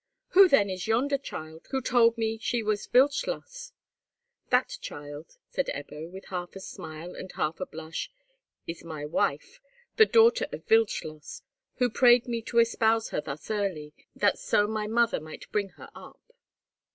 "Who 0.29 0.49
then 0.49 0.67
is 0.67 0.87
yonder 0.87 1.19
child, 1.19 1.67
who 1.69 1.79
told 1.79 2.17
me 2.17 2.39
she 2.39 2.63
was 2.63 2.87
Wildschloss?" 2.91 3.71
"That 4.49 4.77
child," 4.81 5.37
said 5.51 5.67
Ebbo, 5.75 6.09
with 6.09 6.25
half 6.29 6.55
a 6.55 6.59
smile 6.59 7.13
and 7.13 7.31
half 7.33 7.59
a 7.59 7.67
blush, 7.67 8.09
"is 8.65 8.83
my 8.83 9.05
wife, 9.05 9.59
the 9.97 10.07
daughter 10.07 10.47
of 10.51 10.67
Wildschloss, 10.67 11.43
who 11.75 11.87
prayed 11.91 12.25
me 12.27 12.41
to 12.41 12.57
espouse 12.57 13.09
her 13.09 13.21
thus 13.21 13.51
early, 13.51 13.93
that 14.15 14.39
so 14.39 14.65
my 14.65 14.87
mother 14.87 15.19
might 15.21 15.45
bring 15.51 15.69
her 15.77 15.91
up." 15.93 16.33